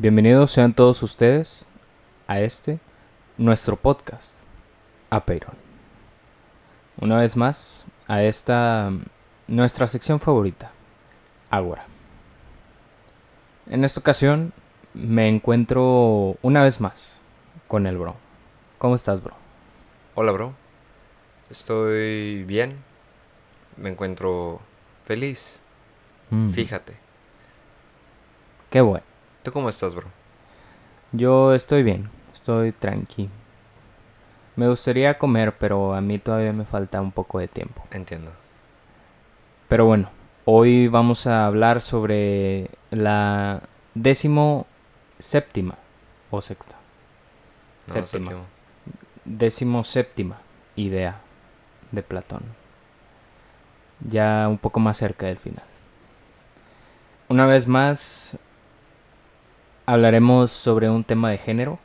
Bienvenidos 0.00 0.52
sean 0.52 0.74
todos 0.74 1.02
ustedes 1.02 1.66
a 2.28 2.38
este, 2.38 2.78
nuestro 3.36 3.74
podcast, 3.74 4.38
Apeiron. 5.10 5.56
Una 7.00 7.16
vez 7.16 7.36
más, 7.36 7.84
a 8.06 8.22
esta, 8.22 8.92
nuestra 9.48 9.88
sección 9.88 10.20
favorita, 10.20 10.70
Ágora. 11.50 11.84
En 13.66 13.82
esta 13.82 13.98
ocasión 13.98 14.52
me 14.94 15.26
encuentro 15.28 16.36
una 16.42 16.62
vez 16.62 16.80
más 16.80 17.18
con 17.66 17.88
el 17.88 17.98
bro. 17.98 18.14
¿Cómo 18.78 18.94
estás, 18.94 19.20
bro? 19.20 19.34
Hola, 20.14 20.30
bro. 20.30 20.52
Estoy 21.50 22.44
bien. 22.44 22.76
Me 23.76 23.88
encuentro 23.88 24.60
feliz. 25.06 25.60
Mm, 26.30 26.50
Fíjate. 26.50 26.96
Qué 28.70 28.80
bueno. 28.80 29.07
¿Tú 29.42 29.52
cómo 29.52 29.68
estás, 29.68 29.94
bro? 29.94 30.06
Yo 31.12 31.54
estoy 31.54 31.82
bien, 31.82 32.10
estoy 32.34 32.72
tranqui. 32.72 33.30
Me 34.56 34.68
gustaría 34.68 35.16
comer, 35.18 35.56
pero 35.56 35.94
a 35.94 36.00
mí 36.00 36.18
todavía 36.18 36.52
me 36.52 36.64
falta 36.64 37.00
un 37.00 37.12
poco 37.12 37.38
de 37.38 37.48
tiempo. 37.48 37.82
Entiendo. 37.90 38.32
Pero 39.68 39.86
bueno, 39.86 40.10
hoy 40.44 40.88
vamos 40.88 41.26
a 41.26 41.46
hablar 41.46 41.80
sobre 41.80 42.70
la 42.90 43.62
décimo 43.94 44.66
séptima 45.18 45.76
o 46.30 46.40
sexta. 46.40 46.74
No, 47.86 47.94
Séptima. 47.94 48.26
séptimo. 48.26 48.46
Décimo 49.24 49.84
séptima 49.84 50.38
idea 50.74 51.20
de 51.92 52.02
Platón. 52.02 52.42
Ya 54.00 54.46
un 54.48 54.58
poco 54.58 54.80
más 54.80 54.96
cerca 54.96 55.26
del 55.26 55.38
final. 55.38 55.64
Una 57.28 57.46
vez 57.46 57.66
más 57.66 58.38
hablaremos 59.88 60.52
sobre 60.52 60.90
un 60.90 61.02
tema 61.02 61.30
de 61.30 61.38
género. 61.38 61.78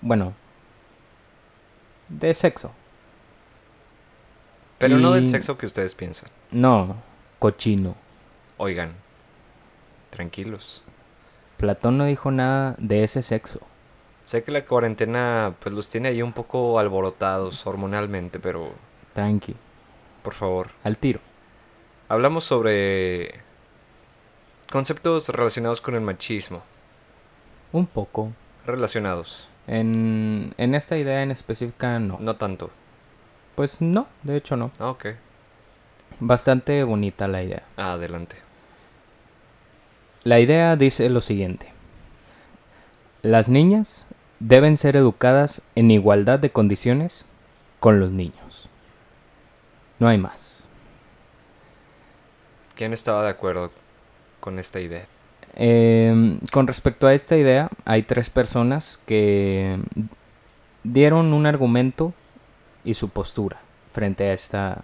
Bueno, 0.00 0.34
de 2.08 2.32
sexo. 2.32 2.70
Pero 4.78 4.98
no 4.98 5.12
del 5.12 5.28
sexo 5.28 5.58
que 5.58 5.66
ustedes 5.66 5.96
piensan. 5.96 6.30
No, 6.52 6.96
cochino. 7.40 7.96
Oigan. 8.56 8.92
Tranquilos. 10.10 10.84
Platón 11.56 11.98
no 11.98 12.04
dijo 12.04 12.30
nada 12.30 12.76
de 12.78 13.02
ese 13.02 13.22
sexo. 13.24 13.58
Sé 14.24 14.44
que 14.44 14.52
la 14.52 14.64
cuarentena 14.64 15.54
pues 15.58 15.74
los 15.74 15.88
tiene 15.88 16.10
ahí 16.10 16.22
un 16.22 16.32
poco 16.32 16.78
alborotados 16.78 17.66
hormonalmente, 17.66 18.38
pero 18.38 18.70
Tranqui, 19.12 19.56
por 20.22 20.34
favor. 20.34 20.70
al 20.84 20.98
tiro. 20.98 21.18
Hablamos 22.08 22.44
sobre 22.44 23.40
conceptos 24.70 25.28
relacionados 25.30 25.80
con 25.80 25.96
el 25.96 26.00
machismo. 26.00 26.62
Un 27.74 27.86
poco. 27.86 28.30
Relacionados. 28.64 29.48
En, 29.66 30.54
en 30.58 30.76
esta 30.76 30.96
idea 30.96 31.24
en 31.24 31.32
específica 31.32 31.98
no. 31.98 32.18
No 32.20 32.36
tanto. 32.36 32.70
Pues 33.56 33.82
no, 33.82 34.06
de 34.22 34.36
hecho 34.36 34.56
no. 34.56 34.70
Ah, 34.78 34.90
ok. 34.90 35.06
Bastante 36.20 36.84
bonita 36.84 37.26
la 37.26 37.42
idea. 37.42 37.64
Ah, 37.76 37.94
adelante. 37.94 38.36
La 40.22 40.38
idea 40.38 40.76
dice 40.76 41.08
lo 41.08 41.20
siguiente. 41.20 41.66
Las 43.22 43.48
niñas 43.48 44.06
deben 44.38 44.76
ser 44.76 44.94
educadas 44.94 45.60
en 45.74 45.90
igualdad 45.90 46.38
de 46.38 46.50
condiciones 46.50 47.24
con 47.80 47.98
los 47.98 48.12
niños. 48.12 48.68
No 49.98 50.06
hay 50.06 50.18
más. 50.18 50.62
¿Quién 52.76 52.92
estaba 52.92 53.24
de 53.24 53.30
acuerdo 53.30 53.72
con 54.38 54.60
esta 54.60 54.78
idea? 54.78 55.08
Em, 55.56 56.40
con 56.52 56.66
respecto 56.66 57.06
a 57.06 57.14
esta 57.14 57.36
idea, 57.36 57.68
hay 57.84 58.02
tres 58.02 58.28
personas 58.28 59.00
que 59.06 59.78
dieron 60.82 61.32
un 61.32 61.46
argumento 61.46 62.12
y 62.84 62.94
su 62.94 63.08
postura 63.08 63.58
frente 63.90 64.24
a 64.24 64.32
esta 64.32 64.82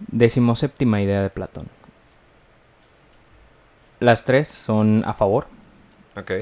decimoséptima 0.00 1.00
idea 1.00 1.22
de 1.22 1.30
Platón. 1.30 1.68
Las 4.00 4.24
tres 4.24 4.48
son 4.48 5.02
a 5.06 5.12
favor 5.12 5.46
Ok. 6.16 6.32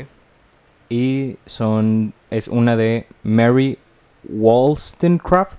y 0.88 1.38
son 1.46 2.12
es 2.30 2.48
una 2.48 2.76
de 2.76 3.06
Mary 3.22 3.78
Wollstonecraft, 4.28 5.58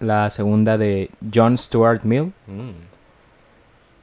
la 0.00 0.30
segunda 0.30 0.78
de 0.78 1.10
John 1.32 1.58
Stuart 1.58 2.02
Mill 2.02 2.32
Mm. 2.46 2.70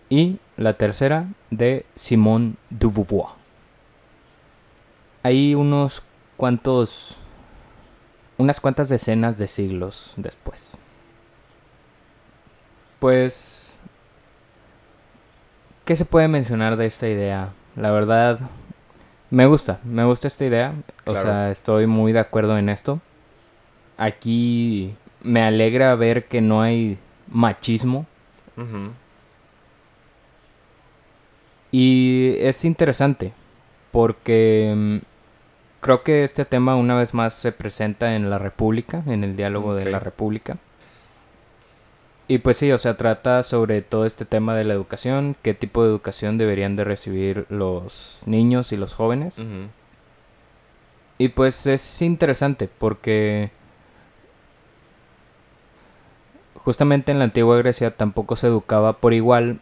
y 0.09 0.39
la 0.59 0.73
tercera 0.73 1.25
de 1.51 1.85
Simone 1.95 2.55
de 2.69 2.87
Beauvoir. 2.87 3.27
Hay 5.23 5.55
unos 5.55 6.03
cuantos 6.37 7.17
unas 8.37 8.59
cuantas 8.59 8.87
decenas 8.89 9.37
de 9.37 9.47
siglos 9.47 10.13
después. 10.17 10.77
Pues 12.99 13.79
¿qué 15.85 15.95
se 15.95 16.05
puede 16.05 16.27
mencionar 16.27 16.75
de 16.77 16.85
esta 16.85 17.07
idea? 17.07 17.49
La 17.75 17.91
verdad 17.91 18.39
me 19.29 19.45
gusta, 19.45 19.79
me 19.85 20.03
gusta 20.03 20.27
esta 20.27 20.45
idea, 20.45 20.73
o 21.05 21.11
Claro. 21.11 21.21
sea, 21.21 21.51
estoy 21.51 21.87
muy 21.87 22.11
de 22.11 22.19
acuerdo 22.19 22.57
en 22.57 22.67
esto. 22.69 22.99
Aquí 23.97 24.95
me 25.21 25.41
alegra 25.43 25.95
ver 25.95 26.25
que 26.27 26.41
no 26.41 26.61
hay 26.61 26.97
machismo. 27.29 28.05
Y 31.71 32.35
es 32.39 32.65
interesante 32.65 33.33
porque 33.91 34.73
mm, 34.75 34.97
creo 35.81 36.03
que 36.03 36.23
este 36.23 36.45
tema 36.45 36.75
una 36.75 36.95
vez 36.95 37.13
más 37.13 37.33
se 37.33 37.51
presenta 37.51 38.15
en 38.15 38.29
la 38.29 38.39
República, 38.39 39.03
en 39.05 39.23
el 39.23 39.35
diálogo 39.35 39.75
de 39.75 39.85
la. 39.85 39.99
República. 39.99 40.57
Y 42.27 42.39
pues 42.39 42.57
sí, 42.57 42.71
o 42.71 42.77
sea, 42.77 42.95
trata 42.95 43.41
sobre 43.41 43.81
todo 43.81 44.05
este 44.05 44.23
tema 44.23 44.55
de 44.55 44.63
la 44.63 44.73
educación, 44.73 45.35
qué 45.41 45.55
tipo 45.55 45.83
de 45.83 45.89
educación 45.89 46.37
deberían 46.37 46.75
de 46.75 46.83
recibir 46.83 47.47
los 47.49 48.19
niños 48.25 48.71
y 48.71 48.77
los 48.77 48.93
jóvenes. 48.93 49.41
Y 51.17 51.29
pues 51.29 51.65
es 51.65 52.01
interesante 52.03 52.69
porque 52.77 53.49
justamente 56.63 57.11
en 57.11 57.17
la 57.17 57.25
antigua 57.25 57.57
Grecia 57.57 57.97
tampoco 57.97 58.35
se 58.35 58.45
educaba 58.45 58.97
por 58.97 59.13
igual 59.13 59.59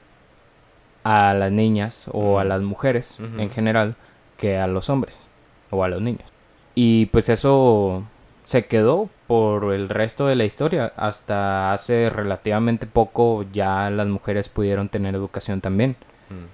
a 1.07 1.33
las 1.33 1.53
niñas 1.53 2.09
o 2.11 2.37
a 2.37 2.43
las 2.43 2.61
mujeres 2.61 3.17
en 3.37 3.49
general 3.49 3.95
que 4.35 4.57
a 4.57 4.67
los 4.67 4.89
hombres 4.89 5.29
o 5.69 5.85
a 5.85 5.87
los 5.87 6.01
niños. 6.01 6.29
Y 6.75 7.05
pues 7.05 7.29
eso 7.29 8.03
se 8.43 8.65
quedó 8.65 9.09
por 9.25 9.73
el 9.73 9.87
resto 9.87 10.27
de 10.27 10.35
la 10.35 10.43
historia. 10.43 10.91
Hasta 10.97 11.71
hace 11.71 12.09
relativamente 12.09 12.87
poco 12.87 13.45
ya 13.53 13.89
las 13.89 14.07
mujeres 14.07 14.49
pudieron 14.49 14.89
tener 14.89 15.15
educación 15.15 15.61
también. 15.61 15.91
Mm. 16.29 16.47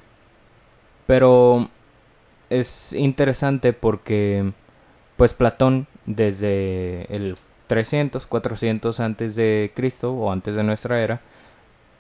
Pero 1.08 1.70
es 2.52 2.94
interesante 2.94 3.74
porque 3.74 4.54
pues 5.18 5.34
Platón 5.34 5.88
desde 6.06 7.08
el 7.10 7.38
300, 7.66 8.28
400 8.28 9.00
antes 9.00 9.36
de 9.36 9.72
Cristo 9.74 10.14
o 10.14 10.32
antes 10.32 10.56
de 10.56 10.64
nuestra 10.64 11.02
era 11.02 11.22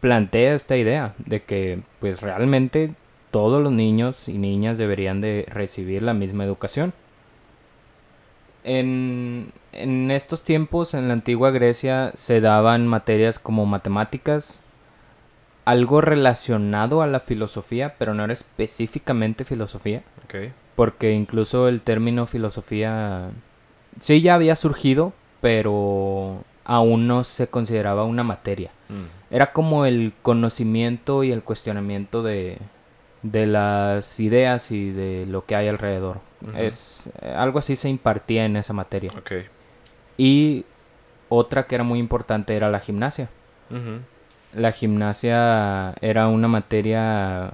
plantea 0.03 0.53
esta 0.53 0.75
idea 0.75 1.14
de 1.18 1.44
que 1.44 1.80
pues 2.02 2.19
realmente 2.19 2.94
todos 3.31 3.64
los 3.64 3.72
niños 3.72 4.28
y 4.28 4.34
niñas 4.34 4.78
deberían 4.78 5.22
de 5.22 5.46
recibir 5.47 6.03
la 6.03 6.14
misma 6.14 6.44
educación. 6.44 6.91
En, 8.66 9.53
en 9.72 10.12
estos 10.12 10.44
tiempos, 10.44 10.94
en 10.94 11.08
la 11.08 11.14
antigua 11.14 11.52
Grecia, 11.52 12.12
se 12.16 12.41
daban 12.41 12.86
materias 12.86 13.40
como 13.40 13.66
matemáticas, 13.66 14.59
algo 15.64 16.02
relacionado 16.02 17.02
a 17.02 17.08
la 17.08 17.22
filosofía, 17.22 17.96
pero 17.97 18.14
no 18.14 18.25
era 18.25 18.34
específicamente 18.34 19.46
filosofía, 19.46 20.03
porque 20.75 21.14
incluso 21.14 21.70
el 21.70 21.79
término 21.79 22.28
filosofía 22.28 23.29
sí 24.02 24.22
ya 24.22 24.35
había 24.35 24.58
surgido, 24.58 25.14
pero 25.40 26.44
aún 26.66 27.08
no 27.08 27.23
se 27.23 27.47
consideraba 27.47 28.03
una 28.03 28.26
materia. 28.26 28.72
Mm. 28.90 29.22
Era 29.34 29.52
como 29.52 29.88
el 29.88 30.14
conocimiento 30.22 31.24
y 31.24 31.32
el 31.32 31.41
cuestionamiento 31.41 32.22
de, 32.22 32.59
de 33.24 33.47
las 33.47 34.20
ideas 34.20 34.70
y 34.70 34.91
de 34.91 35.26
lo 35.26 35.47
que 35.47 35.56
hay 35.56 35.68
alrededor. 35.68 36.20
Es 36.56 37.09
eh, 37.20 37.34
algo 37.35 37.58
así 37.58 37.76
se 37.76 37.90
impartía 37.90 38.46
en 38.46 38.58
esa 38.58 38.74
materia. 38.74 39.12
Y 40.18 40.68
otra 41.30 41.66
que 41.66 41.74
era 41.74 41.84
muy 41.84 41.97
importante 41.97 42.56
era 42.56 42.70
la 42.70 42.80
gimnasia. 42.80 43.32
La 44.53 44.72
gimnasia 44.72 45.96
era 46.00 46.28
una 46.28 46.47
materia 46.47 47.53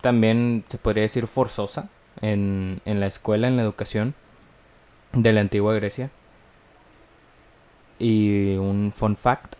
también 0.00 0.64
se 0.68 0.78
podría 0.78 1.02
decir 1.02 1.26
forzosa 1.26 1.90
en, 2.22 2.80
en 2.86 3.00
la 3.00 3.06
escuela, 3.06 3.48
en 3.48 3.56
la 3.56 3.62
educación 3.64 4.14
de 5.12 5.34
la 5.34 5.42
antigua 5.42 5.74
Grecia. 5.74 6.10
Y 7.98 8.56
un 8.56 8.92
fun 8.96 9.14
fact 9.14 9.56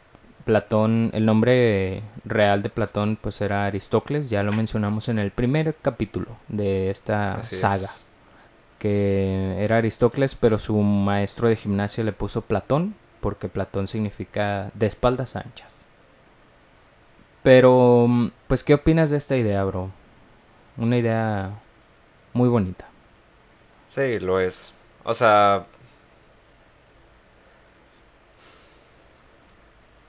Platón, 0.49 1.11
el 1.13 1.27
nombre 1.27 2.03
real 2.25 2.63
de 2.63 2.71
Platón 2.71 3.19
pues 3.21 3.43
era 3.43 3.67
Aristócles, 3.67 4.31
ya 4.31 4.43
lo 4.43 4.51
mencionamos 4.51 5.11
en 5.11 5.19
el 5.19 5.31
primer 5.31 5.75
capítulo 5.83 6.39
de 6.49 6.89
esta 6.89 7.35
Así 7.35 7.55
es. 7.55 7.61
saga, 7.61 7.91
que 8.79 9.57
era 9.59 9.77
Aristócles, 9.77 10.35
pero 10.35 10.59
su 10.59 10.75
maestro 10.79 11.49
de 11.49 11.57
gimnasia 11.57 12.03
le 12.03 12.15
puso 12.15 12.41
Platón, 12.41 12.95
porque 13.21 13.51
Platón 13.51 13.89
significa 13.89 14.71
de 14.73 14.87
espaldas 14.87 15.37
anchas. 15.37 15.85
Pero, 17.43 18.07
mm, 18.09 18.31
pues, 18.47 18.65
¿qué 18.65 18.73
opinas 18.73 19.11
de 19.11 19.19
esta 19.19 19.37
idea, 19.37 19.63
bro? 19.65 19.91
Una 20.79 20.97
idea 20.97 21.51
muy 22.33 22.49
bonita. 22.49 22.87
Sí, 23.89 24.19
lo 24.19 24.41
es. 24.41 24.73
O 25.05 25.13
sea... 25.13 25.67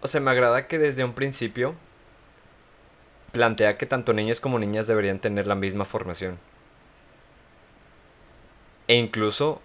O 0.02 0.08
sea, 0.08 0.22
me 0.22 0.32
agrada 0.32 0.68
que 0.68 0.78
desde 0.80 1.04
un 1.04 1.14
principio 1.14 1.76
plantea 3.32 3.78
que 3.78 3.86
tanto 3.86 4.14
niños 4.14 4.40
como 4.40 4.60
niñas 4.60 4.88
deberían 4.88 5.20
tener 5.20 5.48
la 5.48 5.56
misma 5.56 5.86
formación. 5.86 6.38
E 8.88 8.96
incluso 8.96 9.62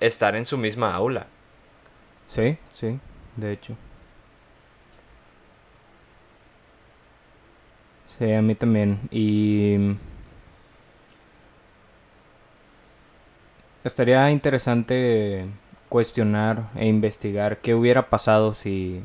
estar 0.00 0.36
en 0.36 0.44
su 0.44 0.56
misma 0.58 0.94
aula. 0.94 1.26
Sí, 2.28 2.56
sí, 2.72 2.98
de 3.36 3.52
hecho. 3.52 3.76
Sí, 8.18 8.32
a 8.32 8.42
mí 8.42 8.54
también. 8.54 9.00
Y 9.10 9.96
estaría 13.84 14.30
interesante 14.30 15.46
cuestionar 15.88 16.64
e 16.74 16.86
investigar 16.86 17.58
qué 17.58 17.74
hubiera 17.74 18.08
pasado 18.10 18.54
si 18.54 19.02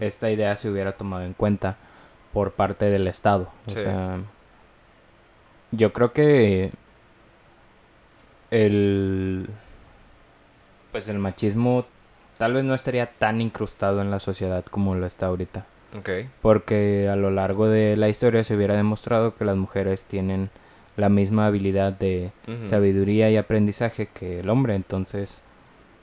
esta 0.00 0.30
idea 0.30 0.56
se 0.56 0.70
hubiera 0.70 0.92
tomado 0.92 1.24
en 1.24 1.34
cuenta 1.34 1.76
por 2.32 2.52
parte 2.52 2.86
del 2.86 3.06
Estado. 3.06 3.50
O 3.66 3.70
sea, 3.70 4.18
yo 5.72 5.92
creo 5.92 6.12
que 6.12 6.70
el 8.50 9.48
pues 10.90 11.08
el 11.08 11.18
machismo 11.18 11.86
tal 12.38 12.52
vez 12.54 12.64
no 12.64 12.74
estaría 12.74 13.06
tan 13.06 13.40
incrustado 13.40 14.02
en 14.02 14.10
la 14.10 14.18
sociedad 14.20 14.64
como 14.64 14.94
lo 14.94 15.06
está 15.06 15.26
ahorita, 15.26 15.64
Ok. 15.96 16.10
porque 16.42 17.08
a 17.10 17.16
lo 17.16 17.30
largo 17.30 17.68
de 17.68 17.96
la 17.96 18.08
historia 18.08 18.44
se 18.44 18.54
hubiera 18.56 18.76
demostrado 18.76 19.34
que 19.36 19.44
las 19.44 19.56
mujeres 19.56 20.06
tienen 20.06 20.50
la 20.96 21.08
misma 21.08 21.46
habilidad 21.46 21.92
de 21.94 22.32
sabiduría 22.64 23.30
y 23.30 23.38
aprendizaje 23.38 24.08
que 24.12 24.40
el 24.40 24.50
hombre, 24.50 24.74
entonces 24.74 25.42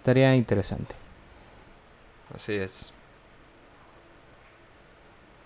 estaría 0.10 0.36
interesante. 0.36 0.96
Así 2.34 2.54
es. 2.54 2.92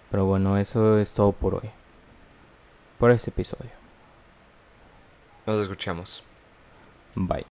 Pero 0.09 0.25
bueno, 0.25 0.57
eso 0.57 0.97
es 0.99 1.13
todo 1.13 1.33
por 1.33 1.55
hoy. 1.55 1.69
Por 2.97 3.11
este 3.11 3.29
episodio. 3.29 3.71
Nos 5.45 5.59
escuchamos. 5.59 6.23
Bye. 7.15 7.41